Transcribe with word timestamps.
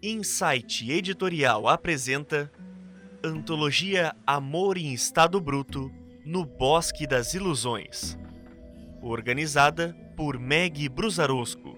Insight 0.00 0.88
Editorial 0.88 1.66
apresenta 1.66 2.52
Antologia 3.22 4.14
Amor 4.24 4.78
em 4.78 4.92
Estado 4.94 5.40
Bruto 5.40 5.90
no 6.24 6.44
Bosque 6.44 7.04
das 7.04 7.34
Ilusões. 7.34 8.16
Organizada 9.02 9.96
por 10.16 10.38
Meg 10.38 10.88
Brusarosco. 10.88 11.76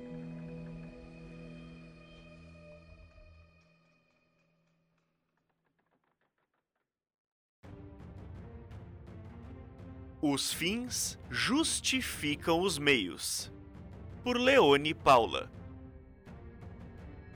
Os 10.21 10.53
fins 10.53 11.19
justificam 11.31 12.61
os 12.61 12.79
meios. 12.79 13.51
Por 14.23 14.37
Leone 14.37 14.93
Paula. 14.93 15.51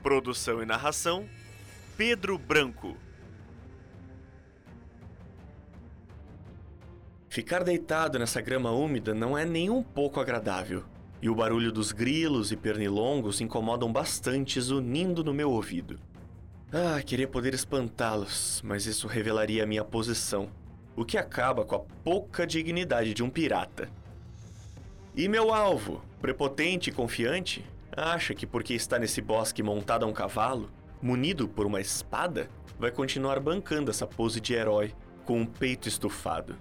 Produção 0.05 0.61
e 0.61 0.67
narração: 0.67 1.27
Pedro 1.97 2.37
Branco. 2.37 2.95
Ficar 7.27 7.63
deitado 7.63 8.19
nessa 8.19 8.39
grama 8.39 8.69
úmida 8.69 9.15
não 9.15 9.35
é 9.35 9.43
nem 9.43 9.71
um 9.71 9.81
pouco 9.81 10.19
agradável, 10.19 10.83
e 11.23 11.27
o 11.27 11.33
barulho 11.33 11.71
dos 11.71 11.91
grilos 11.91 12.51
e 12.51 12.55
pernilongos 12.55 13.41
incomodam 13.41 13.91
bastante, 13.91 14.61
zunindo 14.61 15.23
no 15.23 15.33
meu 15.33 15.49
ouvido. 15.49 15.99
Ah, 16.71 17.01
queria 17.01 17.27
poder 17.27 17.55
espantá-los, 17.55 18.61
mas 18.63 18.85
isso 18.85 19.07
revelaria 19.07 19.63
a 19.63 19.67
minha 19.67 19.83
posição, 19.83 20.51
o 20.95 21.03
que 21.03 21.17
acaba 21.17 21.65
com 21.65 21.77
a 21.77 21.79
pouca 21.79 22.45
dignidade 22.45 23.11
de 23.11 23.23
um 23.23 23.29
pirata. 23.31 23.89
E 25.15 25.27
meu 25.27 25.51
alvo, 25.51 26.03
prepotente 26.21 26.91
e 26.91 26.93
confiante, 26.93 27.65
acha 27.95 28.33
que 28.33 28.45
porque 28.45 28.73
está 28.73 28.99
nesse 28.99 29.21
bosque 29.21 29.63
montado 29.63 30.03
a 30.03 30.07
um 30.07 30.13
cavalo, 30.13 30.69
munido 31.01 31.47
por 31.47 31.65
uma 31.65 31.79
espada, 31.79 32.49
vai 32.77 32.91
continuar 32.91 33.39
bancando 33.39 33.89
essa 33.89 34.05
pose 34.05 34.39
de 34.41 34.53
herói 34.53 34.93
com 35.23 35.39
um 35.39 35.45
peito 35.45 35.87
estufado. 35.87 36.55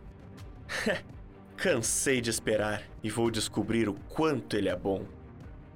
Cansei 1.56 2.20
de 2.20 2.30
esperar 2.30 2.82
e 3.02 3.10
vou 3.10 3.30
descobrir 3.30 3.88
o 3.88 3.94
quanto 4.08 4.56
ele 4.56 4.68
é 4.68 4.76
bom. 4.76 5.04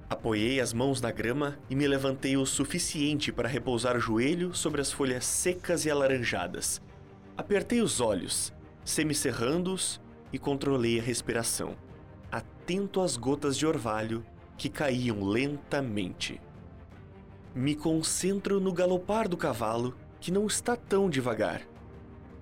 Apoiei 0.09 0.59
as 0.59 0.73
mãos 0.73 1.01
na 1.01 1.11
grama 1.11 1.57
e 1.69 1.75
me 1.75 1.87
levantei 1.87 2.35
o 2.35 2.45
suficiente 2.45 3.31
para 3.31 3.47
repousar 3.47 3.95
o 3.95 3.99
joelho 3.99 4.55
sobre 4.55 4.81
as 4.81 4.91
folhas 4.91 5.23
secas 5.25 5.85
e 5.85 5.91
alaranjadas. 5.91 6.81
Apertei 7.37 7.81
os 7.81 8.01
olhos, 8.01 8.51
semicerrando-os 8.83 10.01
e 10.33 10.39
controlei 10.39 10.99
a 10.99 11.03
respiração, 11.03 11.75
atento 12.31 13.01
às 13.01 13.15
gotas 13.15 13.57
de 13.57 13.65
orvalho 13.65 14.25
que 14.59 14.67
caíam 14.67 15.23
lentamente. 15.23 16.39
Me 17.55 17.73
concentro 17.73 18.59
no 18.59 18.73
galopar 18.73 19.29
do 19.29 19.37
cavalo, 19.37 19.95
que 20.19 20.33
não 20.33 20.45
está 20.45 20.75
tão 20.75 21.09
devagar. 21.09 21.61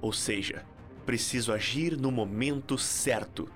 Ou 0.01 0.11
seja, 0.11 0.65
preciso 1.05 1.53
agir 1.53 1.95
no 1.95 2.11
momento 2.11 2.75
certo. 2.75 3.47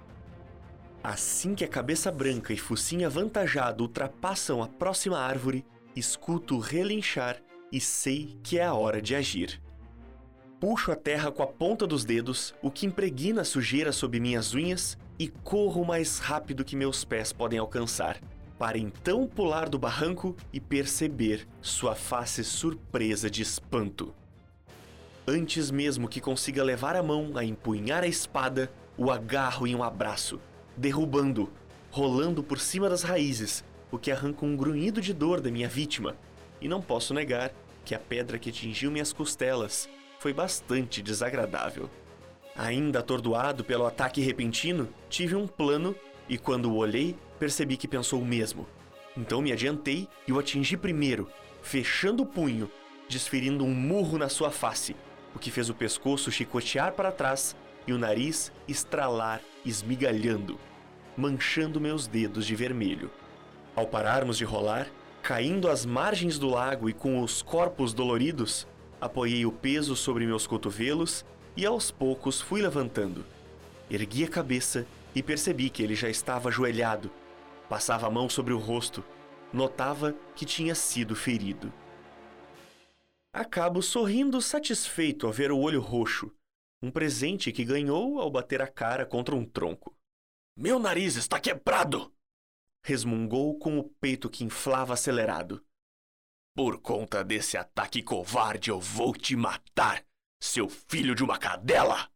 Assim 1.04 1.56
que 1.56 1.66
a 1.66 1.68
cabeça 1.68 2.12
branca 2.12 2.54
e 2.54 2.58
focinho 2.58 3.08
avantajado 3.08 3.84
ultrapassam 3.84 4.62
a 4.62 4.68
próxima 4.68 5.18
árvore, 5.18 5.66
escuto 5.96 6.60
relinchar 6.60 7.42
e 7.72 7.82
sei 7.82 8.38
que 8.44 8.60
é 8.60 8.64
a 8.64 8.76
hora 8.76 9.02
de 9.02 9.16
agir. 9.16 9.60
Puxo 10.60 10.92
a 10.92 10.96
terra 10.96 11.32
com 11.32 11.42
a 11.42 11.48
ponta 11.48 11.88
dos 11.88 12.06
dedos, 12.06 12.54
o 12.62 12.70
que 12.70 12.86
impregna 12.86 13.42
a 13.42 13.46
sujeira 13.46 13.92
sob 13.92 14.20
minhas 14.20 14.54
unhas, 14.54 14.96
e 15.18 15.28
corro 15.28 15.84
mais 15.84 16.20
rápido 16.20 16.64
que 16.64 16.76
meus 16.76 17.04
pés 17.04 17.34
podem 17.34 17.58
alcançar 17.58 18.22
para 18.62 18.78
então 18.78 19.26
pular 19.26 19.68
do 19.68 19.80
barranco 19.80 20.38
e 20.54 20.60
perceber 20.60 21.48
sua 21.64 21.96
face 21.96 22.44
surpresa 22.44 23.28
de 23.28 23.42
espanto. 23.42 24.14
Antes 25.28 25.72
mesmo 25.72 26.08
que 26.08 26.22
consiga 26.22 26.64
levar 26.64 26.96
a 26.96 27.02
mão 27.02 27.32
a 27.36 27.44
empunhar 27.44 28.04
a 28.04 28.08
espada, 28.08 28.72
o 28.96 29.10
agarro 29.10 29.66
em 29.66 29.74
um 29.74 29.82
abraço, 29.82 30.40
derrubando, 30.78 31.50
rolando 31.90 32.44
por 32.44 32.60
cima 32.60 32.88
das 32.88 33.02
raízes, 33.02 33.66
o 33.92 33.98
que 33.98 34.12
arranca 34.12 34.46
um 34.46 34.56
grunhido 34.56 35.02
de 35.02 35.12
dor 35.12 35.42
da 35.42 35.50
minha 35.50 35.68
vítima. 35.68 36.16
E 36.62 36.68
não 36.68 36.84
posso 36.84 37.16
negar 37.16 37.52
que 37.84 37.96
a 37.96 38.00
pedra 38.00 38.38
que 38.38 38.52
atingiu 38.52 38.92
minhas 38.92 39.12
costelas 39.12 39.90
foi 40.20 40.34
bastante 40.34 41.02
desagradável. 41.02 41.90
Ainda 42.56 43.00
atordoado 43.00 43.64
pelo 43.64 43.88
ataque 43.88 44.22
repentino, 44.22 44.88
tive 45.10 45.36
um 45.36 45.48
plano 45.48 45.96
e 46.30 46.38
quando 46.38 46.72
o 46.72 46.76
olhei, 46.76 47.18
percebi 47.42 47.76
que 47.76 47.88
pensou 47.88 48.22
o 48.22 48.26
mesmo. 48.26 48.68
Então 49.18 49.42
me 49.42 49.52
adiantei 49.52 50.08
e 50.28 50.32
o 50.32 50.38
atingi 50.38 50.78
primeiro, 50.78 51.28
fechando 51.64 52.22
o 52.22 52.26
punho, 52.26 52.70
desferindo 53.10 53.66
um 53.66 53.74
murro 53.74 54.20
na 54.20 54.30
sua 54.30 54.52
face, 54.52 54.96
o 55.34 55.40
que 55.40 55.50
fez 55.50 55.68
o 55.68 55.74
pescoço 55.74 56.32
chicotear 56.32 56.94
para 56.94 57.12
trás 57.12 57.56
e 57.88 57.94
o 57.94 57.98
nariz 57.98 58.52
estralar, 58.68 59.42
esmigalhando, 59.66 60.60
manchando 61.18 61.82
meus 61.82 62.06
dedos 62.06 62.46
de 62.46 62.56
vermelho. 62.56 63.10
Ao 63.76 63.88
pararmos 63.88 64.38
de 64.38 64.46
rolar, 64.46 64.88
caindo 65.24 65.68
às 65.68 65.84
margens 65.84 66.38
do 66.38 66.48
lago 66.48 66.92
e 66.92 66.94
com 66.94 67.22
os 67.24 67.42
corpos 67.42 67.92
doloridos, 67.92 68.68
apoiei 69.02 69.48
o 69.48 69.52
peso 69.52 69.96
sobre 69.96 70.28
meus 70.28 70.46
cotovelos 70.46 71.26
e 71.58 71.66
aos 71.66 71.90
poucos 71.90 72.40
fui 72.40 72.62
levantando. 72.62 73.26
Ergui 73.90 74.26
a 74.26 74.28
cabeça 74.28 74.86
e 75.16 75.24
percebi 75.24 75.72
que 75.72 75.82
ele 75.82 75.96
já 75.96 76.08
estava 76.08 76.50
ajoelhado, 76.50 77.10
Passava 77.72 78.08
a 78.08 78.10
mão 78.10 78.28
sobre 78.28 78.54
o 78.54 78.58
rosto. 78.58 79.02
Notava 79.54 80.12
que 80.36 80.46
tinha 80.46 80.76
sido 80.76 81.16
ferido. 81.16 81.72
Acabo 83.34 83.82
sorrindo 83.82 84.42
satisfeito 84.42 85.26
ao 85.26 85.32
ver 85.32 85.54
o 85.54 85.58
olho 85.58 85.80
roxo, 85.80 86.36
um 86.84 86.92
presente 86.92 87.50
que 87.50 87.64
ganhou 87.64 88.20
ao 88.20 88.30
bater 88.30 88.62
a 88.62 88.68
cara 88.68 89.06
contra 89.06 89.34
um 89.34 89.46
tronco. 89.46 89.98
Meu 90.54 90.80
nariz 90.80 91.16
está 91.16 91.40
quebrado! 91.40 92.14
resmungou 92.84 93.58
com 93.58 93.80
o 93.80 93.90
peito 94.02 94.30
que 94.30 94.44
inflava 94.44 94.94
acelerado. 94.94 95.66
Por 96.54 96.82
conta 96.82 97.24
desse 97.24 97.56
ataque 97.56 98.04
covarde, 98.04 98.70
eu 98.70 98.82
vou 98.82 99.14
te 99.14 99.34
matar, 99.34 100.06
seu 100.44 100.68
filho 100.68 101.16
de 101.16 101.24
uma 101.24 101.38
cadela! 101.38 102.12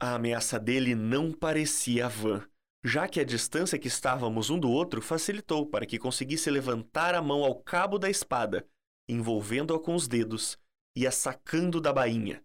A 0.00 0.14
ameaça 0.14 0.60
dele 0.60 0.94
não 0.94 1.32
parecia 1.32 2.08
vã 2.08 2.48
já 2.86 3.08
que 3.08 3.18
a 3.18 3.24
distância 3.24 3.80
que 3.80 3.88
estávamos 3.88 4.48
um 4.48 4.60
do 4.60 4.70
outro 4.70 5.02
facilitou 5.02 5.66
para 5.66 5.84
que 5.84 5.98
conseguisse 5.98 6.48
levantar 6.48 7.16
a 7.16 7.20
mão 7.20 7.42
ao 7.42 7.56
cabo 7.56 7.98
da 7.98 8.08
espada, 8.08 8.64
envolvendo-a 9.08 9.80
com 9.80 9.92
os 9.92 10.06
dedos 10.06 10.56
e 10.94 11.04
a 11.04 11.10
sacando 11.10 11.80
da 11.80 11.92
bainha. 11.92 12.44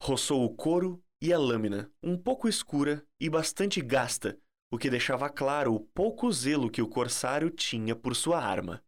Roçou 0.00 0.44
o 0.44 0.54
couro 0.54 1.02
e 1.20 1.32
a 1.32 1.38
lâmina, 1.38 1.90
um 2.00 2.16
pouco 2.16 2.48
escura 2.48 3.04
e 3.18 3.28
bastante 3.28 3.80
gasta, 3.80 4.38
o 4.72 4.78
que 4.78 4.88
deixava 4.88 5.28
claro 5.28 5.74
o 5.74 5.80
pouco 5.80 6.30
zelo 6.30 6.70
que 6.70 6.80
o 6.80 6.88
corsário 6.88 7.50
tinha 7.50 7.96
por 7.96 8.14
sua 8.14 8.40
arma. 8.40 8.84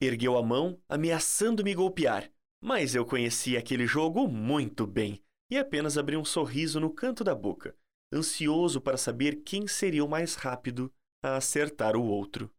Ergueu 0.00 0.36
a 0.36 0.42
mão, 0.42 0.76
ameaçando 0.88 1.62
me 1.62 1.72
golpear, 1.72 2.28
mas 2.60 2.96
eu 2.96 3.06
conhecia 3.06 3.60
aquele 3.60 3.86
jogo 3.86 4.26
muito 4.26 4.88
bem 4.88 5.22
e 5.48 5.56
apenas 5.56 5.96
abri 5.96 6.16
um 6.16 6.24
sorriso 6.24 6.80
no 6.80 6.90
canto 6.90 7.22
da 7.22 7.32
boca 7.34 7.76
ansioso 8.12 8.80
para 8.80 8.96
saber 8.96 9.42
quem 9.42 9.66
seria 9.66 10.04
o 10.04 10.08
mais 10.08 10.34
rápido 10.34 10.92
a 11.22 11.36
acertar 11.36 11.96
o 11.96 12.04
outro. 12.04 12.52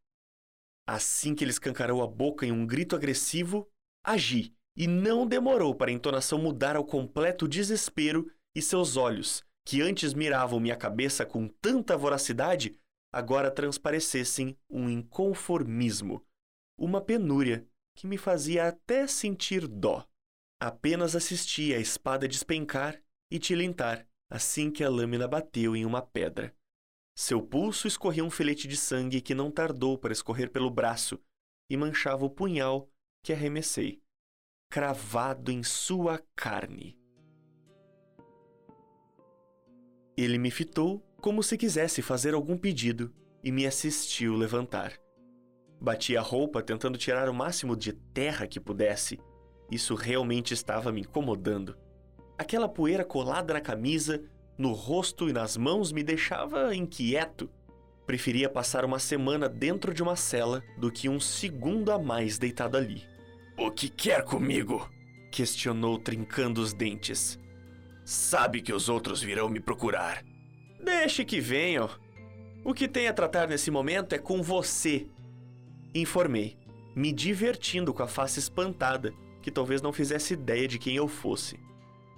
Assim 0.88 1.36
que 1.36 1.44
ele 1.44 1.52
escancarou 1.52 2.02
a 2.02 2.08
boca 2.08 2.46
em 2.46 2.52
um 2.52 2.66
grito 2.66 2.96
agressivo, 2.96 3.69
agi, 4.03 4.53
e 4.75 4.88
não 4.88 5.28
demorou 5.28 5.75
para 5.75 5.91
a 5.91 5.94
entonação 5.94 6.40
mudar 6.40 6.75
ao 6.75 6.84
completo 6.84 7.47
desespero 7.47 8.30
e 8.56 8.62
seus 8.62 8.97
olhos, 8.97 9.44
que 9.66 9.81
antes 9.81 10.14
miravam 10.14 10.59
minha 10.59 10.75
cabeça 10.75 11.25
com 11.25 11.47
tanta 11.47 11.96
voracidade, 11.96 12.78
agora 13.12 13.52
transparecessem 13.52 14.58
um 14.70 14.90
inconformismo, 14.90 16.25
uma 16.78 17.00
penúria 17.00 17.66
que 17.96 18.08
me 18.08 18.18
fazia 18.18 18.68
até 18.68 19.06
sentir 19.06 19.67
dó. 19.67 20.06
Apenas 20.59 21.16
assisti 21.16 21.73
a 21.73 21.79
espada 21.79 22.28
despencar 22.28 22.99
e 23.32 23.38
tilintar, 23.38 24.08
assim 24.34 24.72
que 24.72 24.84
a 24.84 24.90
lâmina 24.90 25.28
bateu 25.28 25.76
em 25.76 25.85
uma 25.85 26.02
pedra. 26.02 26.52
Seu 27.16 27.40
pulso 27.40 27.88
escorria 27.88 28.26
um 28.26 28.32
filete 28.32 28.68
de 28.68 28.76
sangue 28.76 29.22
que 29.22 29.35
não 29.35 29.52
tardou 29.52 29.96
para 29.96 30.12
escorrer 30.12 30.50
pelo 30.50 30.72
braço 30.72 31.20
e 31.70 31.78
manchava 31.78 32.26
o 32.26 32.30
punhal 32.32 32.90
que 33.22 33.32
arremessei, 33.32 34.02
cravado 34.72 35.52
em 35.52 35.62
sua 35.62 36.20
carne. 36.35 36.97
Ele 40.18 40.40
me 40.40 40.50
fitou 40.50 41.00
como 41.22 41.44
se 41.44 41.56
quisesse 41.56 42.02
fazer 42.02 42.34
algum 42.34 42.58
pedido 42.58 43.14
e 43.44 43.52
me 43.52 43.68
assistiu 43.68 44.35
levantar. 44.35 45.00
Bati 45.80 46.18
a 46.18 46.22
roupa 46.24 46.64
tentando 46.64 46.97
tirar 46.97 47.30
o 47.30 47.34
máximo 47.35 47.78
de 47.78 47.94
terra 47.94 48.47
que 48.47 48.59
pudesse. 48.59 49.20
Isso 49.70 49.94
realmente 49.94 50.56
estava 50.56 50.91
me 50.91 51.02
incomodando. 51.02 51.78
Aquela 52.43 52.67
poeira 52.67 53.05
colada 53.05 53.53
na 53.53 53.61
camisa, 53.61 54.22
no 54.57 54.73
rosto 54.73 55.29
e 55.29 55.31
nas 55.31 55.55
mãos 55.55 55.93
me 55.93 56.03
deixava 56.03 56.75
inquieto. 56.75 57.49
Preferia 58.05 58.49
passar 58.49 58.84
uma 58.84 58.99
semana 58.99 59.47
dentro 59.47 59.93
de 59.93 60.03
uma 60.03 60.17
cela 60.17 60.61
do 60.78 60.91
que 60.91 61.07
um 61.07 61.22
segundo 61.22 61.90
a 61.90 61.97
mais 61.97 62.37
deitado 62.37 62.75
ali. 62.75 63.01
O 63.57 63.72
que 63.72 63.87
quer 63.87 64.25
comigo? 64.25 64.90
questionou, 65.31 65.97
trincando 65.97 66.59
os 66.59 66.73
dentes. 66.73 67.40
Sabe 68.03 68.61
que 68.61 68.73
os 68.73 68.89
outros 68.89 69.22
virão 69.22 69.47
me 69.47 69.61
procurar. 69.61 70.22
Deixe 70.84 71.23
que 71.23 71.39
venham. 71.39 71.89
O 72.61 72.73
que 72.73 72.89
tem 72.89 73.07
a 73.07 73.13
tratar 73.13 73.47
nesse 73.47 73.72
momento 73.72 74.11
é 74.11 74.17
com 74.17 74.43
você. 74.43 75.07
Informei, 75.96 76.57
me 76.93 77.13
divertindo 77.13 77.93
com 77.93 78.03
a 78.03 78.07
face 78.07 78.37
espantada, 78.37 79.13
que 79.41 79.49
talvez 79.49 79.81
não 79.81 79.93
fizesse 79.93 80.34
ideia 80.34 80.67
de 80.67 80.78
quem 80.78 80.97
eu 80.97 81.07
fosse. 81.07 81.57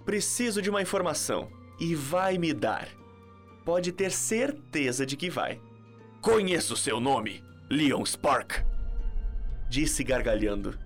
Preciso 0.05 0.61
de 0.61 0.69
uma 0.69 0.81
informação 0.81 1.49
e 1.79 1.95
vai 1.95 2.37
me 2.37 2.53
dar. 2.53 2.87
Pode 3.65 3.91
ter 3.91 4.11
certeza 4.11 5.05
de 5.05 5.17
que 5.17 5.29
vai. 5.29 5.59
Conheço 6.21 6.77
seu 6.77 6.99
nome, 6.99 7.43
Leon 7.69 8.05
Spark. 8.05 8.63
Disse 9.67 10.03
gargalhando. 10.03 10.77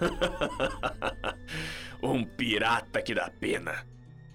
um 2.02 2.24
pirata 2.24 3.02
que 3.02 3.14
dá 3.14 3.28
pena. 3.28 3.86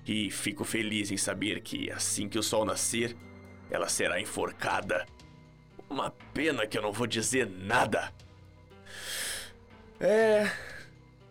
E 0.05 0.29
fico 0.29 0.63
feliz 0.63 1.11
em 1.11 1.17
saber 1.17 1.61
que 1.61 1.91
assim 1.91 2.27
que 2.27 2.39
o 2.39 2.43
sol 2.43 2.65
nascer, 2.65 3.15
ela 3.69 3.87
será 3.87 4.19
enforcada. 4.19 5.05
Uma 5.89 6.11
pena 6.33 6.67
que 6.67 6.77
eu 6.77 6.81
não 6.81 6.91
vou 6.91 7.07
dizer 7.07 7.47
nada. 7.47 8.13
É. 9.99 10.51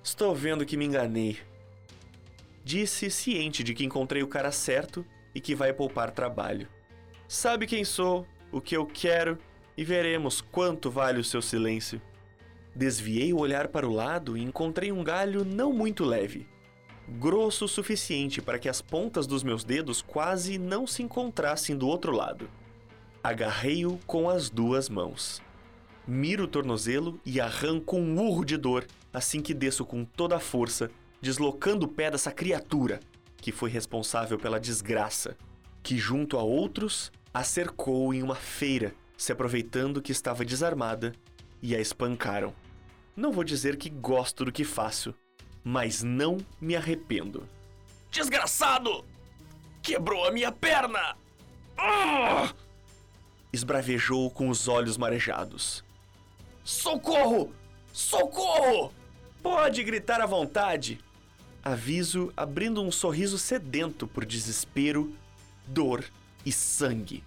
Estou 0.02 0.34
vendo 0.34 0.64
que 0.64 0.76
me 0.76 0.86
enganei. 0.86 1.38
Disse 2.66 3.08
ciente 3.12 3.62
de 3.62 3.72
que 3.72 3.84
encontrei 3.84 4.24
o 4.24 4.26
cara 4.26 4.50
certo 4.50 5.06
e 5.32 5.40
que 5.40 5.54
vai 5.54 5.72
poupar 5.72 6.10
trabalho. 6.10 6.66
Sabe 7.28 7.64
quem 7.64 7.84
sou, 7.84 8.26
o 8.50 8.60
que 8.60 8.76
eu 8.76 8.84
quero 8.84 9.38
e 9.76 9.84
veremos 9.84 10.40
quanto 10.40 10.90
vale 10.90 11.20
o 11.20 11.24
seu 11.24 11.40
silêncio. 11.40 12.02
Desviei 12.74 13.32
o 13.32 13.38
olhar 13.38 13.68
para 13.68 13.88
o 13.88 13.92
lado 13.92 14.36
e 14.36 14.42
encontrei 14.42 14.90
um 14.90 15.04
galho 15.04 15.44
não 15.44 15.72
muito 15.72 16.04
leve 16.04 16.48
grosso 17.08 17.66
o 17.66 17.68
suficiente 17.68 18.42
para 18.42 18.58
que 18.58 18.68
as 18.68 18.82
pontas 18.82 19.28
dos 19.28 19.44
meus 19.44 19.62
dedos 19.62 20.02
quase 20.02 20.58
não 20.58 20.88
se 20.88 21.04
encontrassem 21.04 21.76
do 21.76 21.86
outro 21.86 22.10
lado. 22.10 22.50
Agarrei-o 23.22 23.96
com 24.08 24.28
as 24.28 24.50
duas 24.50 24.88
mãos. 24.88 25.40
Miro 26.04 26.44
o 26.44 26.48
tornozelo 26.48 27.20
e 27.24 27.40
arranco 27.40 27.96
um 27.96 28.20
urro 28.20 28.44
de 28.44 28.56
dor 28.56 28.84
assim 29.12 29.40
que 29.40 29.54
desço 29.54 29.84
com 29.84 30.04
toda 30.04 30.34
a 30.34 30.40
força, 30.40 30.90
deslocando 31.20 31.86
o 31.86 31.88
pé 31.88 32.10
dessa 32.10 32.30
criatura 32.30 33.00
que 33.46 33.52
foi 33.52 33.70
responsável 33.70 34.38
pela 34.38 34.58
desgraça, 34.58 35.36
que 35.82 35.96
junto 35.96 36.36
a 36.36 36.42
outros 36.42 37.12
a 37.32 37.44
cercou 37.44 38.12
em 38.12 38.22
uma 38.22 38.34
feira, 38.34 38.92
se 39.16 39.30
aproveitando 39.30 40.02
que 40.02 40.10
estava 40.10 40.44
desarmada, 40.44 41.12
e 41.62 41.74
a 41.74 41.80
espancaram. 41.80 42.52
Não 43.14 43.30
vou 43.30 43.44
dizer 43.44 43.76
que 43.76 43.88
gosto 43.88 44.44
do 44.44 44.50
que 44.50 44.64
faço, 44.64 45.14
mas 45.62 46.02
não 46.02 46.38
me 46.60 46.74
arrependo. 46.74 47.48
Desgraçado! 48.10 49.04
Quebrou 49.82 50.24
a 50.26 50.32
minha 50.32 50.50
perna! 50.50 51.16
Ah! 51.78 52.52
Esbravejou 53.52 54.30
com 54.30 54.48
os 54.48 54.66
olhos 54.66 54.96
marejados. 54.96 55.84
Socorro! 56.64 57.52
Socorro! 57.92 58.92
Pode 59.42 59.84
gritar 59.84 60.20
à 60.20 60.26
vontade. 60.26 60.98
Aviso 61.66 62.32
abrindo 62.36 62.80
um 62.80 62.92
sorriso 62.92 63.36
sedento 63.36 64.06
por 64.06 64.24
desespero, 64.24 65.12
dor 65.66 66.04
e 66.44 66.52
sangue. 66.52 67.24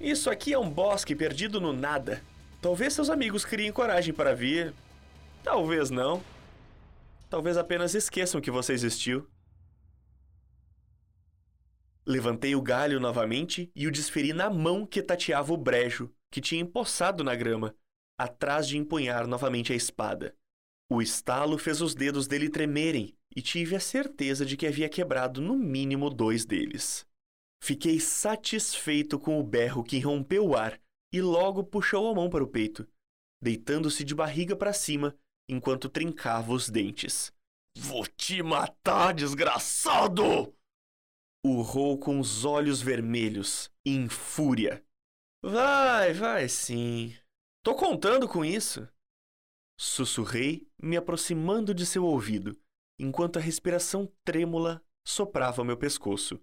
Isso 0.00 0.30
aqui 0.30 0.54
é 0.54 0.58
um 0.58 0.70
bosque 0.70 1.14
perdido 1.14 1.60
no 1.60 1.74
nada. 1.74 2.24
Talvez 2.62 2.94
seus 2.94 3.10
amigos 3.10 3.44
criem 3.44 3.70
coragem 3.70 4.14
para 4.14 4.34
vir. 4.34 4.72
Talvez 5.44 5.90
não. 5.90 6.22
Talvez 7.28 7.58
apenas 7.58 7.94
esqueçam 7.94 8.40
que 8.40 8.50
você 8.50 8.72
existiu. 8.72 9.28
Levantei 12.06 12.56
o 12.56 12.62
galho 12.62 12.98
novamente 12.98 13.70
e 13.76 13.86
o 13.86 13.92
desferi 13.92 14.32
na 14.32 14.48
mão 14.48 14.86
que 14.86 15.02
tateava 15.02 15.52
o 15.52 15.58
brejo, 15.58 16.10
que 16.30 16.40
tinha 16.40 16.62
empossado 16.62 17.22
na 17.22 17.34
grama, 17.34 17.74
atrás 18.16 18.66
de 18.66 18.78
empunhar 18.78 19.26
novamente 19.26 19.70
a 19.70 19.76
espada. 19.76 20.34
O 20.90 21.02
estalo 21.02 21.58
fez 21.58 21.82
os 21.82 21.94
dedos 21.94 22.26
dele 22.26 22.48
tremerem 22.48 23.14
e 23.34 23.40
tive 23.40 23.74
a 23.74 23.80
certeza 23.80 24.44
de 24.44 24.56
que 24.56 24.66
havia 24.66 24.88
quebrado 24.88 25.40
no 25.40 25.56
mínimo 25.56 26.10
dois 26.10 26.44
deles. 26.44 27.06
Fiquei 27.62 28.00
satisfeito 28.00 29.18
com 29.18 29.38
o 29.38 29.44
berro 29.44 29.84
que 29.84 29.98
rompeu 30.00 30.48
o 30.48 30.56
ar 30.56 30.80
e 31.12 31.20
logo 31.20 31.62
puxou 31.64 32.10
a 32.10 32.14
mão 32.14 32.28
para 32.28 32.42
o 32.42 32.48
peito, 32.48 32.88
deitando-se 33.40 34.04
de 34.04 34.14
barriga 34.14 34.56
para 34.56 34.72
cima 34.72 35.16
enquanto 35.48 35.88
trincava 35.88 36.52
os 36.52 36.68
dentes. 36.68 37.32
Vou 37.76 38.06
te 38.06 38.42
matar, 38.42 39.14
desgraçado! 39.14 40.54
Urrou 41.44 41.98
com 41.98 42.20
os 42.20 42.44
olhos 42.44 42.80
vermelhos, 42.80 43.70
em 43.84 44.08
fúria. 44.08 44.84
Vai, 45.42 46.12
vai 46.12 46.48
sim. 46.48 47.16
Tô 47.64 47.74
contando 47.74 48.28
com 48.28 48.44
isso. 48.44 48.88
Sussurrei, 49.78 50.68
me 50.80 50.96
aproximando 50.96 51.74
de 51.74 51.84
seu 51.84 52.04
ouvido, 52.04 52.56
enquanto 53.02 53.38
a 53.38 53.42
respiração 53.42 54.10
trêmula 54.24 54.82
soprava 55.04 55.64
meu 55.64 55.76
pescoço. 55.76 56.40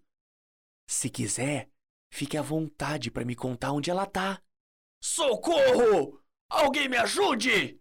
Se 0.88 1.10
quiser, 1.10 1.70
fique 2.12 2.38
à 2.38 2.42
vontade 2.42 3.10
para 3.10 3.26
me 3.26 3.36
contar 3.36 3.72
onde 3.72 3.90
ela 3.90 4.06
tá. 4.06 4.42
Socorro! 5.02 6.22
Alguém 6.50 6.90
me 6.90 6.98
ajude! 6.98 7.80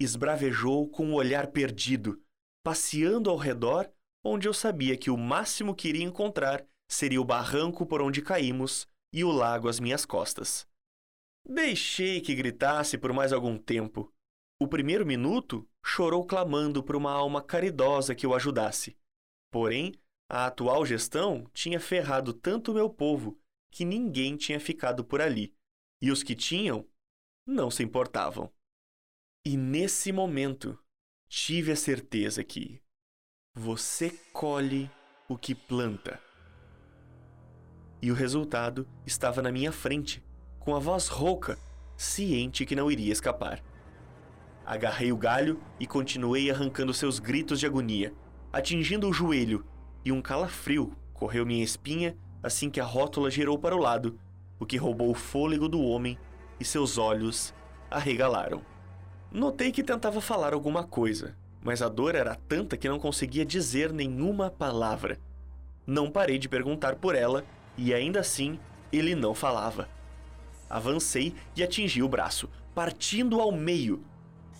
esbravejou 0.00 0.88
com 0.88 1.06
o 1.06 1.08
um 1.08 1.14
olhar 1.14 1.48
perdido, 1.48 2.22
passeando 2.62 3.30
ao 3.30 3.36
redor, 3.36 3.90
onde 4.24 4.46
eu 4.46 4.54
sabia 4.54 4.96
que 4.96 5.10
o 5.10 5.16
máximo 5.16 5.74
que 5.74 5.88
iria 5.88 6.04
encontrar 6.04 6.64
seria 6.88 7.20
o 7.20 7.24
barranco 7.24 7.84
por 7.84 8.00
onde 8.00 8.22
caímos 8.22 8.86
e 9.12 9.24
o 9.24 9.32
lago 9.32 9.68
às 9.68 9.80
minhas 9.80 10.06
costas. 10.06 10.68
Deixei 11.44 12.20
que 12.20 12.34
gritasse 12.34 12.96
por 12.96 13.12
mais 13.12 13.32
algum 13.32 13.58
tempo. 13.58 14.12
O 14.60 14.68
primeiro 14.68 15.04
minuto 15.04 15.68
chorou 15.88 16.22
clamando 16.22 16.82
por 16.82 16.94
uma 16.94 17.10
alma 17.10 17.40
caridosa 17.40 18.14
que 18.14 18.26
o 18.26 18.34
ajudasse. 18.34 18.94
Porém, 19.50 19.94
a 20.28 20.44
atual 20.44 20.84
gestão 20.84 21.48
tinha 21.54 21.80
ferrado 21.80 22.34
tanto 22.34 22.70
o 22.70 22.74
meu 22.74 22.90
povo 22.90 23.40
que 23.72 23.86
ninguém 23.86 24.36
tinha 24.36 24.60
ficado 24.60 25.02
por 25.02 25.22
ali, 25.22 25.54
e 26.02 26.10
os 26.10 26.22
que 26.22 26.34
tinham 26.34 26.86
não 27.46 27.70
se 27.70 27.82
importavam. 27.82 28.52
E 29.46 29.56
nesse 29.56 30.12
momento, 30.12 30.78
tive 31.26 31.72
a 31.72 31.76
certeza 31.76 32.44
que 32.44 32.82
você 33.54 34.10
colhe 34.30 34.90
o 35.26 35.38
que 35.38 35.54
planta. 35.54 36.20
E 38.02 38.10
o 38.10 38.14
resultado 38.14 38.86
estava 39.06 39.40
na 39.40 39.50
minha 39.50 39.72
frente, 39.72 40.22
com 40.60 40.76
a 40.76 40.78
voz 40.78 41.08
rouca, 41.08 41.58
ciente 41.96 42.66
que 42.66 42.76
não 42.76 42.90
iria 42.90 43.12
escapar. 43.12 43.62
Agarrei 44.68 45.10
o 45.10 45.16
galho 45.16 45.58
e 45.80 45.86
continuei 45.86 46.50
arrancando 46.50 46.92
seus 46.92 47.18
gritos 47.18 47.58
de 47.58 47.64
agonia, 47.64 48.12
atingindo 48.52 49.08
o 49.08 49.12
joelho, 49.14 49.64
e 50.04 50.12
um 50.12 50.20
calafrio 50.20 50.92
correu 51.14 51.46
minha 51.46 51.64
espinha 51.64 52.14
assim 52.42 52.68
que 52.68 52.78
a 52.78 52.84
rótula 52.84 53.30
girou 53.30 53.58
para 53.58 53.74
o 53.74 53.78
lado, 53.78 54.20
o 54.60 54.66
que 54.66 54.76
roubou 54.76 55.10
o 55.10 55.14
fôlego 55.14 55.70
do 55.70 55.80
homem 55.80 56.18
e 56.60 56.66
seus 56.66 56.98
olhos 56.98 57.54
arregalaram. 57.90 58.60
Notei 59.32 59.72
que 59.72 59.82
tentava 59.82 60.20
falar 60.20 60.52
alguma 60.52 60.84
coisa, 60.84 61.34
mas 61.64 61.80
a 61.80 61.88
dor 61.88 62.14
era 62.14 62.34
tanta 62.34 62.76
que 62.76 62.90
não 62.90 62.98
conseguia 62.98 63.46
dizer 63.46 63.90
nenhuma 63.90 64.50
palavra. 64.50 65.18
Não 65.86 66.10
parei 66.10 66.38
de 66.38 66.46
perguntar 66.46 66.96
por 66.96 67.14
ela 67.14 67.42
e 67.74 67.94
ainda 67.94 68.20
assim 68.20 68.58
ele 68.92 69.14
não 69.14 69.32
falava. 69.32 69.88
Avancei 70.68 71.34
e 71.56 71.62
atingi 71.62 72.02
o 72.02 72.08
braço, 72.08 72.50
partindo 72.74 73.40
ao 73.40 73.50
meio. 73.50 74.04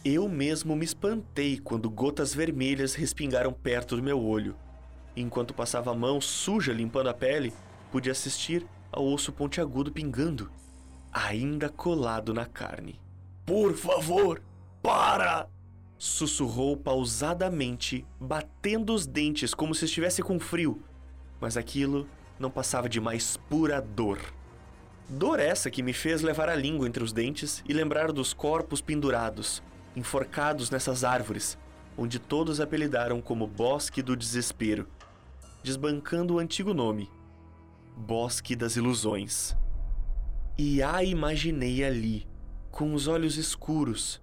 Eu 0.05 0.29
mesmo 0.29 0.77
me 0.77 0.85
espantei 0.85 1.59
quando 1.59 1.91
gotas 1.91 2.33
vermelhas 2.33 2.95
respingaram 2.95 3.53
perto 3.53 3.97
do 3.97 4.03
meu 4.03 4.23
olho. 4.23 4.57
Enquanto 5.17 5.53
passava 5.53 5.91
a 5.91 5.95
mão 5.95 6.21
suja 6.21 6.73
limpando 6.73 7.09
a 7.09 7.15
pele, 7.15 7.53
pude 7.91 8.09
assistir 8.09 8.65
ao 8.93 9.05
osso 9.05 9.33
pontiagudo 9.33 9.91
pingando, 9.91 10.51
ainda 11.13 11.69
colado 11.69 12.33
na 12.33 12.47
carne. 12.47 13.01
Por 13.45 13.75
favor, 13.75 14.41
para! 14.81 15.49
Sussurrou 15.99 16.77
pausadamente, 16.77 18.07
batendo 18.21 18.95
os 18.95 19.05
dentes 19.05 19.53
como 19.53 19.75
se 19.75 19.87
estivesse 19.87 20.23
com 20.23 20.39
frio. 20.39 20.81
Mas 21.41 21.57
aquilo 21.57 22.07
não 22.39 22.51
passava 22.51 22.89
de 22.89 23.01
mais 23.01 23.37
pura 23.37 23.81
dor. 23.81 24.21
Dor 25.09 25.41
essa 25.41 25.71
que 25.71 25.83
me 25.83 25.93
fez 25.93 26.23
levar 26.23 26.49
a 26.49 26.55
língua 26.55 26.87
entre 26.87 27.03
os 27.03 27.13
dentes 27.13 27.65
e 27.69 27.73
lembrar 27.73 28.13
dos 28.13 28.33
corpos 28.33 28.81
pendurados, 28.81 29.61
enforcados 29.99 30.71
nessas 30.71 31.05
árvores, 31.05 31.59
onde 31.97 32.19
todos 32.19 32.61
apelidaram 32.61 33.21
como 33.21 33.47
Bosque 33.47 34.01
do 34.01 34.17
Desespero, 34.17 34.89
desbancando 35.63 36.35
o 36.35 36.39
antigo 36.39 36.73
nome, 36.73 37.11
Bosque 37.97 38.57
das 38.57 38.77
Ilusões. 38.77 39.57
E 40.57 40.83
a 40.83 41.05
imaginei 41.05 41.85
ali, 41.85 42.27
com 42.71 42.95
os 42.95 43.07
olhos 43.07 43.37
escuros, 43.37 44.23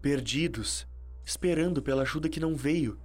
perdidos 0.00 0.86
esperando 1.24 1.80
pela 1.80 2.02
ajuda 2.02 2.28
que 2.28 2.40
não 2.40 2.54
veio, 2.54 2.98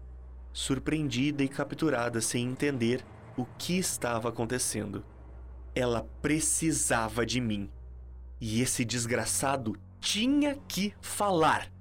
surpreendida 0.51 1.43
e 1.43 1.47
capturada 1.47 2.19
sem 2.19 2.45
entender 2.45 3.05
o 3.37 3.45
que 3.57 3.77
estava 3.77 4.29
acontecendo. 4.29 5.05
Ela 5.75 6.07
precisava 6.21 7.25
de 7.25 7.39
mim. 7.39 7.69
E 8.41 8.61
esse 8.61 8.83
desgraçado 8.83 9.75
tinha 9.99 10.55
que 10.67 10.93
falar. 10.99 11.71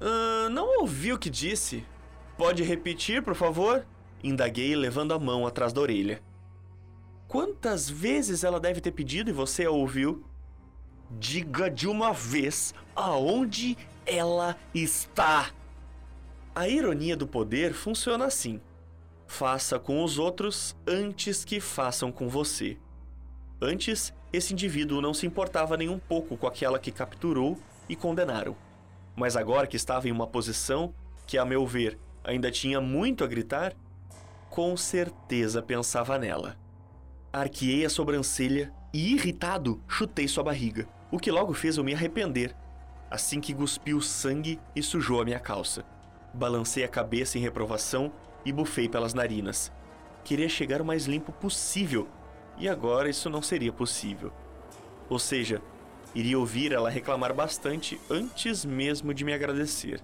Ah, 0.00 0.48
não 0.50 0.80
ouvi 0.80 1.12
o 1.12 1.18
que 1.18 1.28
disse. 1.28 1.84
Pode 2.36 2.62
repetir, 2.62 3.22
por 3.22 3.34
favor? 3.34 3.86
Indaguei, 4.24 4.74
levando 4.74 5.12
a 5.12 5.18
mão 5.18 5.46
atrás 5.46 5.72
da 5.72 5.80
orelha. 5.80 6.22
Quantas 7.28 7.88
vezes 7.88 8.42
ela 8.42 8.58
deve 8.58 8.80
ter 8.80 8.92
pedido 8.92 9.30
e 9.30 9.32
você 9.32 9.64
a 9.64 9.70
ouviu? 9.70 10.24
Diga 11.10 11.70
de 11.70 11.86
uma 11.86 12.12
vez 12.12 12.74
aonde 12.96 13.76
ela 14.06 14.56
está. 14.74 15.50
A 16.54 16.68
ironia 16.68 17.16
do 17.16 17.26
poder 17.26 17.72
funciona 17.72 18.24
assim: 18.24 18.60
faça 19.26 19.78
com 19.78 20.02
os 20.02 20.18
outros 20.18 20.74
antes 20.86 21.44
que 21.44 21.60
façam 21.60 22.10
com 22.10 22.28
você. 22.28 22.78
Antes, 23.60 24.14
esse 24.32 24.52
indivíduo 24.52 25.00
não 25.00 25.12
se 25.12 25.26
importava 25.26 25.76
nem 25.76 25.88
um 25.88 25.98
pouco 25.98 26.36
com 26.36 26.46
aquela 26.46 26.78
que 26.78 26.90
capturou 26.90 27.58
e 27.88 27.94
condenaram. 27.94 28.56
Mas 29.16 29.36
agora 29.36 29.66
que 29.66 29.76
estava 29.76 30.08
em 30.08 30.12
uma 30.12 30.26
posição 30.26 30.94
que, 31.26 31.38
a 31.38 31.44
meu 31.44 31.66
ver, 31.66 31.98
ainda 32.24 32.50
tinha 32.50 32.80
muito 32.80 33.24
a 33.24 33.26
gritar, 33.26 33.74
com 34.48 34.76
certeza 34.76 35.62
pensava 35.62 36.18
nela. 36.18 36.56
Arqueei 37.32 37.84
a 37.84 37.90
sobrancelha 37.90 38.72
e, 38.92 39.12
irritado, 39.12 39.80
chutei 39.86 40.26
sua 40.26 40.42
barriga, 40.42 40.88
o 41.10 41.18
que 41.18 41.30
logo 41.30 41.54
fez 41.54 41.76
eu 41.76 41.84
me 41.84 41.94
arrepender, 41.94 42.54
assim 43.10 43.40
que 43.40 43.54
cuspiu 43.54 44.00
sangue 44.00 44.58
e 44.74 44.82
sujou 44.82 45.20
a 45.20 45.24
minha 45.24 45.38
calça. 45.38 45.84
Balancei 46.32 46.84
a 46.84 46.88
cabeça 46.88 47.38
em 47.38 47.40
reprovação 47.40 48.12
e 48.44 48.52
bufei 48.52 48.88
pelas 48.88 49.14
narinas. 49.14 49.72
Queria 50.24 50.48
chegar 50.48 50.80
o 50.80 50.84
mais 50.84 51.06
limpo 51.06 51.32
possível 51.32 52.08
e 52.56 52.68
agora 52.68 53.08
isso 53.08 53.30
não 53.30 53.42
seria 53.42 53.72
possível. 53.72 54.32
Ou 55.08 55.18
seja, 55.18 55.60
iria 56.14 56.38
ouvir 56.38 56.72
ela 56.72 56.90
reclamar 56.90 57.34
bastante 57.34 58.00
antes 58.10 58.64
mesmo 58.64 59.14
de 59.14 59.24
me 59.24 59.32
agradecer. 59.32 60.02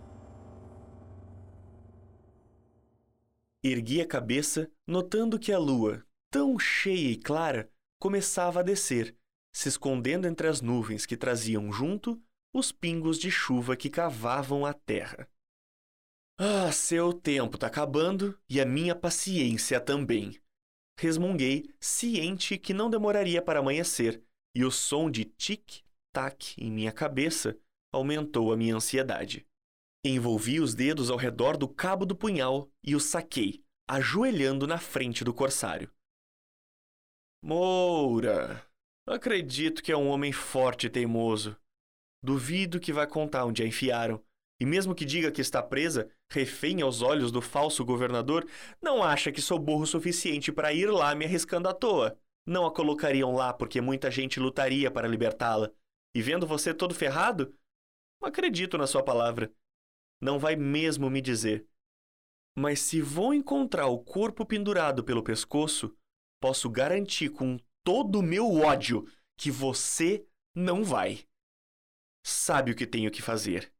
Ergui 3.62 4.00
a 4.00 4.06
cabeça, 4.06 4.70
notando 4.86 5.38
que 5.38 5.52
a 5.52 5.58
lua, 5.58 6.04
tão 6.30 6.58
cheia 6.58 7.10
e 7.10 7.16
clara, 7.16 7.70
começava 7.98 8.60
a 8.60 8.62
descer, 8.62 9.16
se 9.52 9.68
escondendo 9.68 10.26
entre 10.26 10.46
as 10.46 10.60
nuvens 10.60 11.04
que 11.04 11.16
traziam 11.16 11.72
junto 11.72 12.20
os 12.52 12.70
pingos 12.70 13.18
de 13.18 13.30
chuva 13.30 13.76
que 13.76 13.90
cavavam 13.90 14.64
a 14.64 14.72
terra. 14.72 15.28
Ah, 16.38 16.70
seu 16.70 17.12
tempo 17.12 17.58
tá 17.58 17.66
acabando 17.66 18.38
e 18.48 18.60
a 18.60 18.64
minha 18.66 18.94
paciência 18.94 19.80
também 19.80 20.38
resmunguei, 20.98 21.68
ciente 21.78 22.56
que 22.56 22.72
não 22.72 22.88
demoraria 22.88 23.42
para 23.42 23.60
amanhecer, 23.60 24.22
e 24.54 24.64
o 24.64 24.70
som 24.70 25.10
de 25.10 25.24
tic-tac 26.16 26.54
em 26.58 26.70
minha 26.70 26.90
cabeça 26.90 27.58
aumentou 27.92 28.52
a 28.52 28.56
minha 28.56 28.74
ansiedade. 28.74 29.46
Envolvi 30.04 30.60
os 30.60 30.74
dedos 30.74 31.10
ao 31.10 31.16
redor 31.16 31.56
do 31.56 31.68
cabo 31.68 32.06
do 32.06 32.16
punhal 32.16 32.70
e 32.82 32.94
o 32.94 33.00
saquei, 33.00 33.62
ajoelhando 33.88 34.66
na 34.66 34.78
frente 34.78 35.22
do 35.24 35.34
corsário. 35.34 35.90
Moura, 37.42 38.64
acredito 39.06 39.82
que 39.82 39.92
é 39.92 39.96
um 39.96 40.08
homem 40.08 40.32
forte 40.32 40.86
e 40.86 40.90
teimoso. 40.90 41.56
Duvido 42.22 42.80
que 42.80 42.92
vai 42.92 43.06
contar 43.06 43.44
onde 43.44 43.62
a 43.62 43.66
enfiaram 43.66 44.22
e 44.58 44.64
mesmo 44.64 44.94
que 44.94 45.04
diga 45.04 45.30
que 45.30 45.42
está 45.42 45.62
presa, 45.62 46.10
refém 46.30 46.80
aos 46.80 47.02
olhos 47.02 47.30
do 47.30 47.42
falso 47.42 47.84
governador, 47.84 48.48
não 48.80 49.02
acha 49.02 49.30
que 49.30 49.42
sou 49.42 49.58
burro 49.58 49.82
o 49.82 49.86
suficiente 49.86 50.50
para 50.50 50.72
ir 50.72 50.90
lá 50.90 51.14
me 51.14 51.26
arriscando 51.26 51.68
à 51.68 51.74
toa. 51.74 52.18
Não 52.46 52.64
a 52.64 52.72
colocariam 52.72 53.34
lá 53.34 53.52
porque 53.52 53.82
muita 53.82 54.10
gente 54.10 54.40
lutaria 54.40 54.90
para 54.90 55.08
libertá-la. 55.08 55.70
E 56.16 56.22
vendo 56.22 56.46
você 56.46 56.72
todo 56.72 56.94
ferrado, 56.94 57.54
acredito 58.22 58.78
na 58.78 58.86
sua 58.86 59.02
palavra. 59.02 59.52
Não 60.18 60.38
vai 60.38 60.56
mesmo 60.56 61.10
me 61.10 61.20
dizer. 61.20 61.68
Mas 62.56 62.80
se 62.80 63.02
vou 63.02 63.34
encontrar 63.34 63.88
o 63.88 64.02
corpo 64.02 64.46
pendurado 64.46 65.04
pelo 65.04 65.22
pescoço, 65.22 65.94
posso 66.40 66.70
garantir 66.70 67.28
com 67.28 67.58
todo 67.84 68.20
o 68.20 68.22
meu 68.22 68.50
ódio 68.50 69.06
que 69.36 69.50
você 69.50 70.26
não 70.54 70.82
vai. 70.82 71.22
Sabe 72.24 72.70
o 72.70 72.74
que 72.74 72.86
tenho 72.86 73.10
que 73.10 73.20
fazer. 73.20 73.70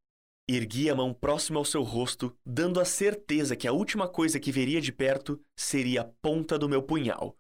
Ergui 0.47 0.91
a 0.91 0.95
mão 0.95 1.15
próxima 1.15 1.59
ao 1.59 1.65
seu 1.65 1.83
rosto, 1.83 2.37
dando 2.45 2.79
a 2.79 2.85
certeza 2.85 3.57
que 3.57 3.67
a 3.67 3.73
última 3.73 4.07
coisa 4.07 4.39
que 4.39 4.53
veria 4.53 4.83
de 4.83 4.93
perto 4.93 5.43
seria 5.57 6.03
a 6.03 6.09
ponta 6.21 6.59
do 6.59 6.69
meu 6.69 6.83
punhal. 6.83 7.35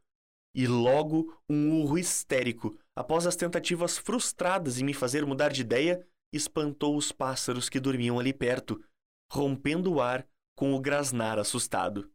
E 0.55 0.67
logo 0.67 1.39
um 1.51 1.83
urro 1.83 1.99
histérico, 1.99 2.79
após 2.97 3.27
as 3.27 3.37
tentativas 3.37 3.99
frustradas 3.99 4.81
em 4.81 4.85
me 4.85 4.95
fazer 4.95 5.27
mudar 5.27 5.53
de 5.53 5.61
ideia, 5.61 6.05
espantou 6.33 6.97
os 6.97 7.13
pássaros 7.13 7.69
que 7.69 7.79
dormiam 7.79 8.19
ali 8.19 8.33
perto, 8.33 8.83
rompendo 9.31 9.93
o 9.93 10.01
ar 10.01 10.27
com 10.57 10.75
o 10.75 10.81
grasnar 10.81 11.39
assustado. 11.39 12.11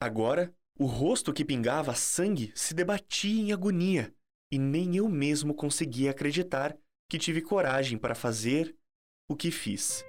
Agora, 0.00 0.54
o 0.78 0.84
rosto 0.84 1.32
que 1.32 1.44
pingava 1.44 1.94
sangue 1.94 2.52
se 2.54 2.74
debatia 2.74 3.40
em 3.40 3.52
agonia, 3.52 4.14
e 4.52 4.58
nem 4.58 4.96
eu 4.96 5.08
mesmo 5.08 5.54
conseguia 5.54 6.10
acreditar 6.10 6.76
que 7.10 7.18
tive 7.18 7.40
coragem 7.40 7.96
para 7.96 8.14
fazer 8.14 8.76
o 9.28 9.34
que 9.34 9.50
fiz. 9.50 10.04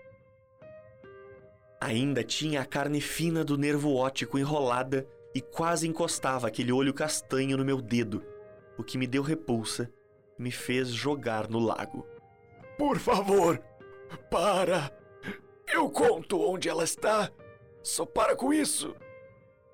Ainda 1.82 2.26
tinha 2.26 2.62
a 2.62 2.66
carne 2.66 3.00
fina 3.00 3.44
do 3.44 3.58
nervo 3.58 3.96
óptico 3.96 4.38
enrolada 4.38 5.08
e 5.34 5.40
quase 5.40 5.88
encostava 5.88 6.48
aquele 6.48 6.74
olho 6.74 6.94
castanho 6.94 7.56
no 7.56 7.64
meu 7.64 7.82
dedo, 7.82 8.22
o 8.78 8.84
que 8.84 8.98
me 8.98 9.08
deu 9.08 9.24
repulsa 9.24 9.92
me 10.39 10.50
fez 10.50 10.89
jogar 10.89 11.48
no 11.48 11.60
lago. 11.60 12.08
Por 12.77 12.98
favor, 12.98 13.62
para! 14.31 14.91
Eu 15.72 15.89
conto 15.89 16.41
onde 16.41 16.67
ela 16.67 16.84
está. 16.84 17.29
Só 17.84 18.05
para 18.05 18.36
com 18.36 18.51
isso! 18.51 18.96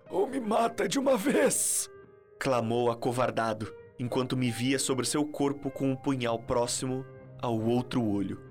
Ou 0.09 0.27
me 0.27 0.39
mata 0.39 0.87
de 0.87 0.99
uma 0.99 1.15
vez! 1.15 1.89
Clamou 2.37 2.91
acovardado, 2.91 3.73
enquanto 3.97 4.35
me 4.35 4.51
via 4.51 4.77
sobre 4.77 5.05
seu 5.05 5.25
corpo 5.25 5.71
com 5.71 5.91
um 5.91 5.95
punhal 5.95 6.39
próximo 6.39 7.05
ao 7.41 7.57
outro 7.57 8.03
olho. 8.03 8.41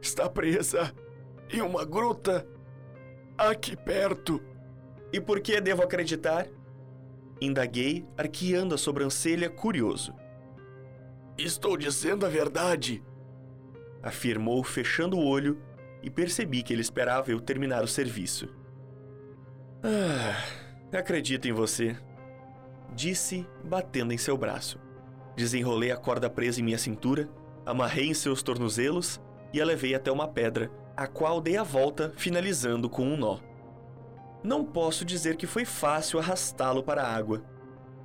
Está 0.00 0.28
presa 0.28 0.94
em 1.50 1.60
uma 1.60 1.84
gruta 1.84 2.46
Aqui 3.38 3.76
perto. 3.76 4.42
E 5.12 5.20
por 5.20 5.40
que 5.40 5.60
devo 5.60 5.82
acreditar? 5.82 6.48
Indaguei, 7.38 8.06
arqueando 8.16 8.74
a 8.74 8.78
sobrancelha, 8.78 9.50
curioso. 9.50 10.14
Estou 11.38 11.76
dizendo 11.76 12.24
a 12.24 12.30
verdade, 12.30 13.04
afirmou, 14.02 14.64
fechando 14.64 15.18
o 15.18 15.24
olho, 15.24 15.60
e 16.02 16.08
percebi 16.08 16.62
que 16.62 16.72
ele 16.72 16.80
esperava 16.80 17.30
eu 17.30 17.40
terminar 17.40 17.84
o 17.84 17.88
serviço. 17.88 18.48
Ah, 19.82 20.96
acredito 20.96 21.46
em 21.46 21.52
você, 21.52 21.96
disse, 22.94 23.46
batendo 23.62 24.12
em 24.12 24.18
seu 24.18 24.36
braço. 24.36 24.78
Desenrolei 25.36 25.90
a 25.90 25.96
corda 25.96 26.30
presa 26.30 26.60
em 26.60 26.64
minha 26.64 26.78
cintura, 26.78 27.28
amarrei 27.66 28.06
em 28.06 28.14
seus 28.14 28.42
tornozelos 28.42 29.20
e 29.52 29.60
a 29.60 29.64
levei 29.64 29.94
até 29.94 30.10
uma 30.10 30.26
pedra 30.26 30.70
a 30.96 31.06
qual 31.06 31.42
dei 31.42 31.58
a 31.58 31.62
volta, 31.62 32.14
finalizando 32.16 32.88
com 32.88 33.04
um 33.04 33.18
nó. 33.18 33.38
Não 34.42 34.64
posso 34.64 35.04
dizer 35.04 35.36
que 35.36 35.46
foi 35.46 35.66
fácil 35.66 36.18
arrastá-lo 36.18 36.82
para 36.82 37.02
a 37.02 37.14
água. 37.14 37.42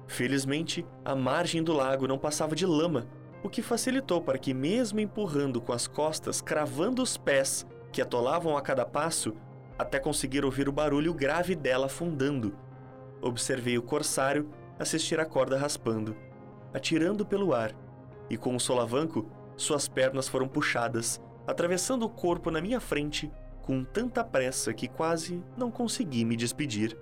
Felizmente, 0.08 0.86
a 1.06 1.16
margem 1.16 1.64
do 1.64 1.72
lago 1.72 2.06
não 2.06 2.18
passava 2.18 2.54
de 2.54 2.66
lama, 2.66 3.08
o 3.44 3.50
que 3.50 3.62
facilitou 3.62 4.22
para 4.22 4.38
que, 4.38 4.54
mesmo 4.54 5.00
empurrando 5.00 5.62
com 5.62 5.74
as 5.74 5.88
costas, 5.88 6.42
cravando 6.42 7.02
os 7.02 7.18
pés, 7.18 7.66
que 7.92 8.02
atolavam 8.02 8.56
a 8.56 8.62
cada 8.62 8.86
passo, 8.86 9.36
até 9.78 10.00
conseguir 10.00 10.46
ouvir 10.46 10.70
o 10.70 10.72
barulho 10.72 11.14
grave 11.14 11.56
dela 11.56 11.88
afundando. 11.88 12.56
Observei 13.22 13.78
o 13.78 13.82
corsário 13.82 14.50
assistir 14.80 15.20
a 15.20 15.26
corda 15.26 15.58
raspando, 15.58 16.16
atirando 16.74 17.26
pelo 17.26 17.54
ar, 17.54 17.76
e 18.30 18.38
com 18.38 18.56
o 18.56 18.60
solavanco, 18.60 19.30
suas 19.58 19.88
pernas 19.88 20.28
foram 20.28 20.48
puxadas, 20.48 21.20
atravessando 21.46 22.04
o 22.04 22.10
corpo 22.10 22.50
na 22.50 22.62
minha 22.62 22.80
frente 22.80 23.32
com 23.62 23.84
tanta 23.84 24.24
pressa 24.24 24.74
que 24.74 24.88
quase 24.88 25.44
não 25.58 25.70
consegui 25.70 26.26
me 26.26 26.36
despedir. 26.36 26.98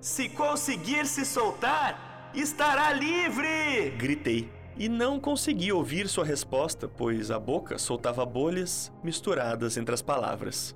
Se 0.00 0.28
conseguir 0.30 1.06
se 1.06 1.26
soltar, 1.26 2.30
estará 2.34 2.92
livre! 2.92 3.90
Gritei. 3.98 4.59
E 4.80 4.88
não 4.88 5.20
consegui 5.20 5.70
ouvir 5.70 6.08
sua 6.08 6.24
resposta, 6.24 6.88
pois 6.88 7.30
a 7.30 7.38
boca 7.38 7.76
soltava 7.76 8.24
bolhas 8.24 8.90
misturadas 9.04 9.76
entre 9.76 9.94
as 9.94 10.00
palavras. 10.00 10.74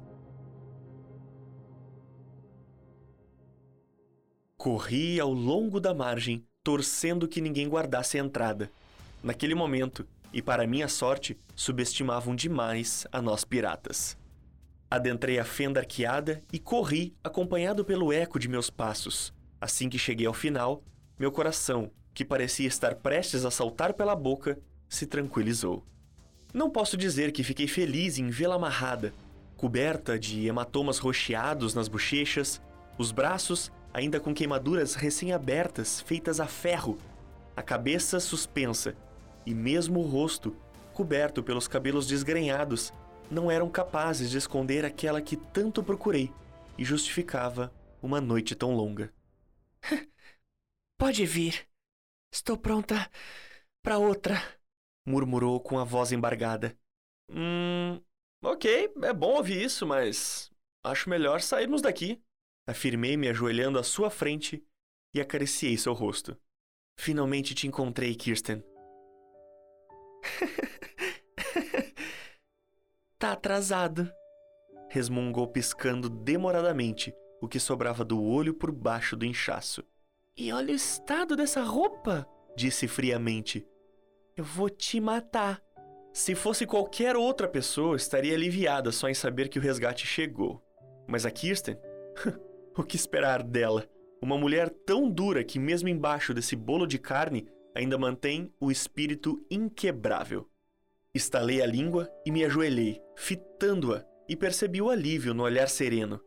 Corri 4.59 5.19
ao 5.19 5.33
longo 5.33 5.81
da 5.81 5.95
margem, 5.95 6.45
torcendo 6.63 7.27
que 7.27 7.41
ninguém 7.41 7.67
guardasse 7.67 8.19
a 8.19 8.23
entrada. 8.23 8.71
Naquele 9.23 9.55
momento, 9.55 10.07
e 10.35 10.43
para 10.43 10.67
minha 10.67 10.87
sorte, 10.87 11.41
subestimavam 11.57 12.37
demais 12.37 13.07
a 13.11 13.23
nós 13.23 13.43
piratas. 13.43 14.19
Adentrei 14.91 15.39
a 15.39 15.47
fenda 15.47 15.81
arqueada 15.81 16.43
e 16.53 16.59
corri, 16.59 17.17
acompanhado 17.25 17.87
pelo 17.87 18.13
eco 18.13 18.39
de 18.39 18.49
meus 18.49 18.69
passos. 18.69 19.33
Assim 19.59 19.89
que 19.89 19.99
cheguei 19.99 20.27
ao 20.27 20.35
final, 20.35 20.83
meu 21.19 21.33
coração, 21.33 21.91
que 22.15 22.25
parecia 22.25 22.69
estar 22.69 22.95
prestes 22.95 23.45
a 23.45 23.51
saltar 23.51 23.93
pela 23.93 24.15
boca, 24.15 24.59
se 24.89 25.07
tranquilizou. 25.07 25.85
Não 26.55 26.71
posso 26.71 26.97
dizer 26.97 27.33
que 27.33 27.43
fiquei 27.43 27.67
feliz 27.67 28.17
em 28.19 28.31
vê-la 28.31 28.55
amarrada, 28.55 29.13
coberta 29.57 30.17
de 30.19 30.47
hematomas 30.47 30.99
rocheados 30.99 31.75
nas 31.75 31.89
bochechas, 31.89 32.63
os 32.97 33.11
braços 33.11 33.73
ainda 33.93 34.21
com 34.21 34.33
queimaduras 34.33 34.95
recém-abertas 34.95 36.01
feitas 36.01 36.39
a 36.39 36.47
ferro, 36.47 36.97
a 37.57 37.63
cabeça 37.63 38.21
suspensa 38.21 38.97
e 39.45 39.55
mesmo 39.55 40.01
o 40.01 40.07
rosto, 40.07 40.57
coberto 40.93 41.43
pelos 41.43 41.67
cabelos 41.69 42.07
desgrenhados, 42.07 42.93
não 43.31 43.51
eram 43.51 43.69
capazes 43.69 44.31
de 44.31 44.39
esconder 44.39 44.85
aquela 44.85 45.21
que 45.21 45.37
tanto 45.37 45.83
procurei 45.83 46.33
e 46.79 46.85
justificava 46.85 47.73
uma 48.03 48.21
noite 48.21 48.55
tão 48.55 48.75
longa. 48.75 49.13
Pode 50.99 51.25
vir. 51.27 51.67
Estou 52.35 52.59
pronta 52.59 53.09
para 53.81 53.97
outra, 53.97 54.35
murmurou 55.07 55.61
com 55.61 55.79
a 55.79 55.85
voz 55.85 56.11
embargada. 56.11 56.77
Hum. 57.31 58.03
Ok, 58.43 58.93
é 59.05 59.13
bom 59.13 59.37
ouvir 59.37 59.63
isso, 59.63 59.87
mas 59.87 60.51
acho 60.83 61.09
melhor 61.09 61.41
sairmos 61.41 61.81
daqui. 61.81 62.21
Afirmei-me 62.67 63.29
ajoelhando 63.29 63.79
à 63.79 63.85
sua 63.85 64.11
frente 64.11 64.67
e 65.15 65.21
acariciei 65.21 65.79
seu 65.79 65.93
rosto. 65.93 66.37
Finalmente 66.99 67.55
te 67.55 67.69
encontrei, 67.69 68.17
Kirsten. 68.17 68.65
tá 73.17 73.31
atrasado, 73.31 74.13
resmungou 74.91 75.47
piscando 75.47 76.11
demoradamente 76.11 77.15
o 77.41 77.47
que 77.47 77.61
sobrava 77.61 78.05
do 78.05 78.21
olho 78.21 78.53
por 78.53 78.73
baixo 78.73 79.17
do 79.17 79.25
inchaço. 79.25 79.85
E 80.37 80.53
olha 80.53 80.73
o 80.73 80.77
estado 80.77 81.37
dessa 81.37 81.63
roupa, 81.63 82.27
disse 82.57 82.89
friamente. 82.89 83.65
Eu 84.37 84.43
vou 84.43 84.69
te 84.69 85.01
matar. 85.01 85.63
Se 86.13 86.35
fosse 86.35 86.67
qualquer 86.67 87.15
outra 87.15 87.47
pessoa, 87.47 87.95
estaria 87.95 88.35
aliviada 88.35 88.91
só 88.91 89.09
em 89.09 89.15
saber 89.15 89.49
que 89.49 89.61
o 89.61 89.63
resgate 89.63 90.05
chegou. 90.05 90.61
Mas 91.07 91.25
a 91.25 91.31
Kirsten? 91.31 91.77
o 92.77 92.83
que 92.83 92.97
esperar 92.97 93.45
dela? 93.45 93.89
Uma 94.21 94.37
mulher 94.37 94.71
tão 94.85 95.09
dura 95.09 95.45
que, 95.45 95.61
mesmo 95.61 95.89
embaixo 95.89 96.35
desse 96.35 96.57
bolo 96.57 96.85
de 96.85 96.99
carne, 96.99 97.47
ainda 97.73 97.97
mantém 97.97 98.53
o 98.59 98.73
espírito 98.73 99.41
inquebrável. 99.49 100.51
Estalei 101.15 101.63
a 101.63 101.67
língua 101.67 102.11
e 102.27 102.33
me 102.33 102.45
ajoelhei, 102.45 103.01
fitando-a, 103.15 104.05
e 104.29 104.35
percebi 104.35 104.83
o 104.83 104.91
alívio 104.91 105.33
no 105.33 105.45
olhar 105.45 105.69
sereno. 105.69 106.21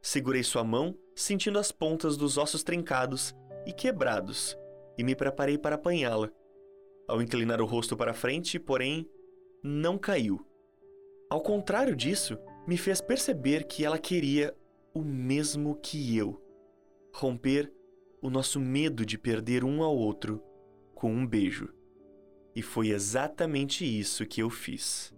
Segurei 0.00 0.42
sua 0.42 0.64
mão, 0.64 0.96
sentindo 1.14 1.58
as 1.58 1.72
pontas 1.72 2.16
dos 2.16 2.38
ossos 2.38 2.62
trincados 2.62 3.34
e 3.66 3.72
quebrados, 3.72 4.56
e 4.96 5.04
me 5.04 5.14
preparei 5.14 5.58
para 5.58 5.74
apanhá-la. 5.74 6.30
Ao 7.06 7.22
inclinar 7.22 7.60
o 7.60 7.66
rosto 7.66 7.96
para 7.96 8.14
frente, 8.14 8.58
porém, 8.58 9.08
não 9.62 9.98
caiu. 9.98 10.44
Ao 11.30 11.40
contrário 11.40 11.96
disso, 11.96 12.38
me 12.66 12.76
fez 12.76 13.00
perceber 13.00 13.64
que 13.64 13.84
ela 13.84 13.98
queria 13.98 14.54
o 14.94 15.02
mesmo 15.02 15.74
que 15.76 16.16
eu 16.16 16.42
romper 17.12 17.72
o 18.20 18.30
nosso 18.30 18.60
medo 18.60 19.04
de 19.04 19.18
perder 19.18 19.64
um 19.64 19.82
ao 19.82 19.96
outro 19.96 20.42
com 20.94 21.12
um 21.12 21.26
beijo. 21.26 21.72
E 22.54 22.62
foi 22.62 22.88
exatamente 22.88 23.84
isso 23.84 24.26
que 24.26 24.42
eu 24.42 24.50
fiz. 24.50 25.14